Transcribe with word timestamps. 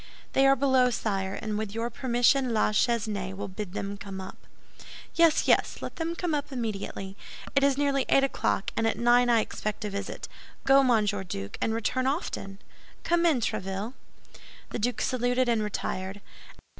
"They 0.33 0.47
are 0.47 0.55
below, 0.55 0.89
sire, 0.89 1.35
and 1.39 1.59
with 1.59 1.75
your 1.75 1.91
permission 1.91 2.55
La 2.55 2.71
Chesnaye 2.71 3.35
will 3.35 3.47
bid 3.47 3.73
them 3.73 3.97
come 3.97 4.19
up." 4.19 4.47
"Yes, 5.13 5.47
yes, 5.47 5.77
let 5.79 5.97
them 5.97 6.15
come 6.15 6.33
up 6.33 6.51
immediately. 6.51 7.15
It 7.55 7.63
is 7.63 7.77
nearly 7.77 8.07
eight 8.09 8.23
o'clock, 8.23 8.71
and 8.75 8.87
at 8.87 8.97
nine 8.97 9.29
I 9.29 9.41
expect 9.41 9.85
a 9.85 9.91
visit. 9.91 10.27
Go, 10.63 10.81
Monsieur 10.81 11.23
Duke, 11.23 11.55
and 11.61 11.71
return 11.75 12.07
often. 12.07 12.57
Come 13.03 13.27
in, 13.27 13.41
Tréville." 13.41 13.93
The 14.71 14.79
Duke 14.79 15.01
saluted 15.01 15.47
and 15.47 15.61
retired. 15.61 16.19